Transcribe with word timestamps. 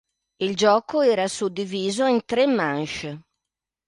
Il 0.39 0.55
gioco 0.55 1.01
era 1.03 1.27
suddiviso 1.27 2.07
in 2.07 2.21
tre 2.25 2.47
manches. 2.47 3.19